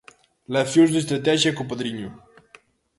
[0.55, 2.09] Leccións de estratexia co Padriño.